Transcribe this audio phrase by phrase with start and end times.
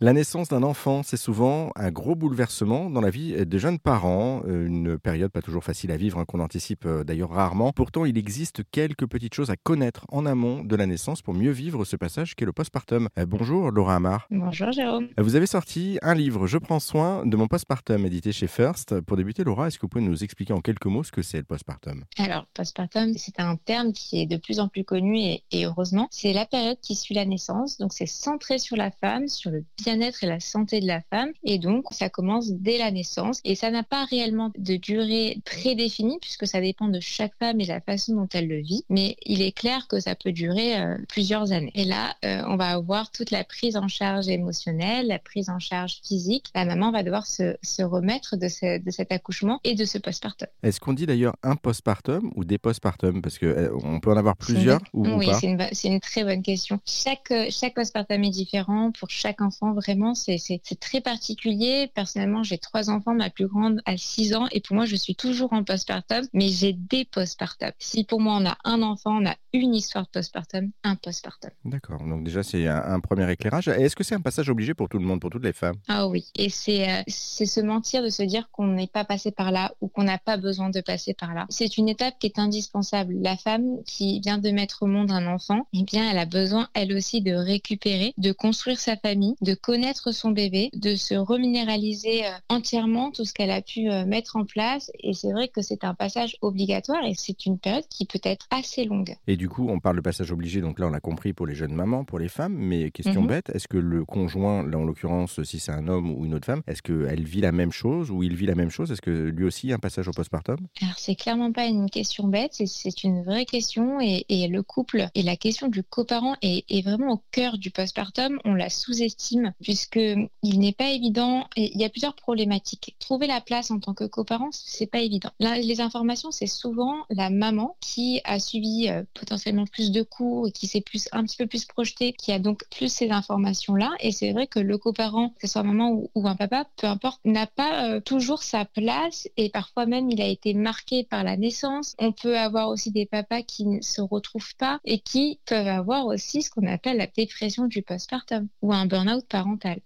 [0.00, 4.42] La naissance d'un enfant, c'est souvent un gros bouleversement dans la vie des jeunes parents,
[4.46, 7.72] euh, une période pas toujours facile à vivre, hein, qu'on anticipe euh, d'ailleurs rarement.
[7.72, 11.50] Pourtant, il existe quelques petites choses à connaître en amont de la naissance pour mieux
[11.50, 13.08] vivre ce passage qu'est le postpartum.
[13.18, 14.28] Euh, bonjour Laura Amar.
[14.30, 15.08] Bonjour Jérôme.
[15.18, 19.00] Vous avez sorti un livre, Je prends soin de mon postpartum, édité chez First.
[19.00, 21.38] Pour débuter, Laura, est-ce que vous pouvez nous expliquer en quelques mots ce que c'est
[21.38, 22.04] le postpartum?
[22.18, 26.06] Alors, postpartum, c'est un terme qui est de plus en plus connu et, et heureusement,
[26.12, 27.78] c'est la période qui suit la naissance.
[27.78, 31.30] Donc, c'est centré sur la femme, sur le bien-être et la santé de la femme.
[31.44, 33.40] Et donc, ça commence dès la naissance.
[33.44, 37.64] Et ça n'a pas réellement de durée prédéfinie puisque ça dépend de chaque femme et
[37.64, 38.84] la façon dont elle le vit.
[38.90, 41.72] Mais il est clair que ça peut durer euh, plusieurs années.
[41.74, 45.58] Et là, euh, on va avoir toute la prise en charge émotionnelle, la prise en
[45.58, 46.50] charge physique.
[46.54, 49.96] La maman va devoir se, se remettre de, ce, de cet accouchement et de ce
[49.96, 50.48] postpartum.
[50.62, 54.80] Est-ce qu'on dit d'ailleurs un postpartum ou des postpartum Parce qu'on peut en avoir plusieurs
[54.92, 56.78] ou, ou Oui, c'est une, c'est une très bonne question.
[56.84, 59.77] Chaque, chaque postpartum est différent pour chaque enfant.
[59.78, 61.90] Vraiment, c'est très particulier.
[61.94, 63.14] Personnellement, j'ai trois enfants.
[63.14, 64.46] Ma plus grande a 6 ans.
[64.52, 66.26] Et pour moi, je suis toujours en postpartum.
[66.32, 67.70] Mais j'ai des postpartum.
[67.78, 71.50] Si pour moi, on a un enfant, on a une histoire de postpartum, un postpartum.
[71.64, 72.02] D'accord.
[72.04, 73.68] Donc déjà, c'est un, un premier éclairage.
[73.68, 75.76] Est-ce que c'est un passage obligé pour tout le monde, pour toutes les femmes?
[75.88, 76.26] Ah oui.
[76.34, 79.72] Et c'est euh, c'est se mentir de se dire qu'on n'est pas passé par là
[79.80, 81.46] ou qu'on n'a pas besoin de passer par là.
[81.50, 83.14] C'est une étape qui est indispensable.
[83.20, 86.68] La femme qui vient de mettre au monde un enfant, eh bien, elle a besoin,
[86.74, 92.24] elle aussi, de récupérer, de construire sa famille, de connaître son bébé, de se reminéraliser
[92.24, 94.90] euh, entièrement tout ce qu'elle a pu euh, mettre en place.
[95.00, 98.46] Et c'est vrai que c'est un passage obligatoire et c'est une période qui peut être
[98.50, 99.14] assez longue.
[99.26, 101.54] Et du coup, on parle de passage obligé, donc là, on l'a compris pour les
[101.54, 102.54] jeunes mamans, pour les femmes.
[102.54, 103.28] Mais question Mhm.
[103.28, 106.46] bête, est-ce que le conjoint, là en l'occurrence, si c'est un homme ou une autre
[106.46, 108.90] femme, est-ce qu'elle vit la même chose ou il vit la même chose?
[108.90, 110.56] Est-ce que lui aussi a un passage au postpartum?
[110.80, 114.62] Alors, c'est clairement pas une question bête, c'est- c'est une vraie question et, et le
[114.62, 118.38] couple et la question du coparent est, est vraiment au cœur du postpartum.
[118.46, 122.96] On la sous-estime puisque il n'est pas évident il y a plusieurs problématiques.
[122.98, 125.30] Trouver la place en tant que coparent, c'est pas évident.
[125.40, 130.52] Les informations, c'est souvent la maman qui a suivi euh, potentiellement plus de cours et
[130.52, 133.90] qui s'est plus un petit peu plus projetée, qui a donc plus ces informations-là.
[134.00, 137.20] Et c'est vrai que le coparent, que ce soit maman ou, un papa, peu importe,
[137.24, 141.36] n'a pas euh, toujours sa place et parfois même il a été marqué par la
[141.36, 141.94] naissance.
[141.98, 146.06] On peut avoir aussi des papas qui ne se retrouvent pas et qui peuvent avoir
[146.06, 149.24] aussi ce qu'on appelle la dépression du postpartum ou un burn-out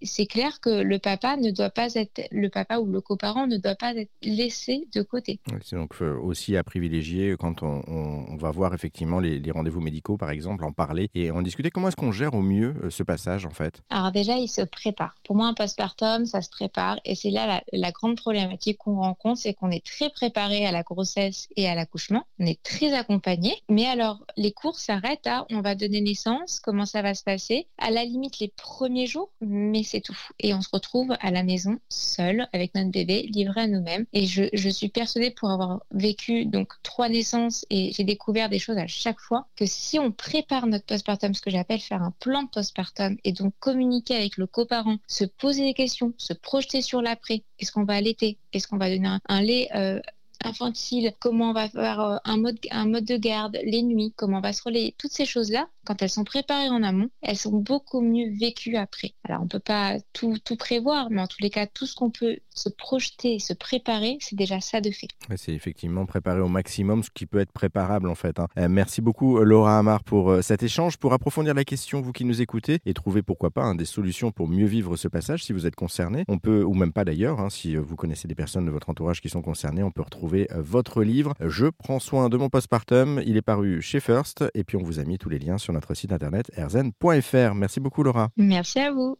[0.02, 3.56] C'est clair que le papa ne doit pas être, le papa ou le coparent ne
[3.56, 5.40] doit pas être laissé de côté.
[5.64, 9.50] C'est donc euh, aussi à privilégier quand on, on- on va voir effectivement les, les
[9.50, 11.70] rendez-vous médicaux, par exemple, en parler et en discuter.
[11.70, 13.80] Comment est-ce qu'on gère au mieux euh, ce passage, en fait?
[13.90, 15.14] Alors déjà, il se prépare.
[15.24, 16.98] Pour moi, un postpartum, ça se prépare.
[17.04, 20.72] Et c'est là la, la grande problématique qu'on rencontre, c'est qu'on est très préparé à
[20.72, 22.24] la grossesse et à l'accouchement.
[22.38, 23.54] On est très accompagné.
[23.68, 27.66] Mais alors, les cours s'arrêtent à on va donner naissance, comment ça va se passer?
[27.78, 30.16] À la limite, les premiers jours, mais c'est tout.
[30.38, 34.06] Et on se retrouve à la maison, seul, avec notre bébé, livré à nous-mêmes.
[34.12, 38.78] Et je, suis persuadée pour avoir vécu donc trois naissances et j'ai découvert des choses
[38.78, 42.44] à chaque fois que si on prépare notre postpartum, ce que j'appelle faire un plan
[42.44, 47.02] de postpartum et donc communiquer avec le coparent, se poser des questions, se projeter sur
[47.02, 47.42] l'après.
[47.58, 50.00] Est-ce qu'on va allaiter Est-ce qu'on va donner un, un lait euh,
[50.44, 54.38] infantile Comment on va faire euh, un mode, un mode de garde Les nuits Comment
[54.38, 57.56] on va se relayer Toutes ces choses-là, quand elles sont préparées en amont, elles sont
[57.56, 59.12] beaucoup mieux vécues après.
[59.24, 62.10] Alors on peut pas tout, tout prévoir, mais en tous les cas, tout ce qu'on
[62.10, 65.08] peut se projeter, se préparer, c'est déjà ça de fait.
[65.36, 68.38] C'est effectivement préparer au maximum ce qui peut être préparable, en fait.
[68.38, 68.48] hein.
[68.58, 70.98] Euh, merci beaucoup, euh, Laura Amar, pour euh, cet échange.
[70.98, 74.30] Pour approfondir la question, vous qui nous écoutez, et trouver pourquoi pas hein, des solutions
[74.30, 77.40] pour mieux vivre ce passage, si vous êtes concerné, on peut, ou même pas d'ailleurs,
[77.40, 80.48] hein, si vous connaissez des personnes de votre entourage qui sont concernées, on peut retrouver
[80.54, 81.34] votre livre.
[81.40, 83.22] Je prends soin de mon postpartum.
[83.24, 85.94] Il est paru chez First, et puis on vous a mis tous les liens notre
[85.94, 87.54] site internet erzen.fr.
[87.54, 88.30] Merci beaucoup, Laura.
[88.36, 89.10] Merci à vous.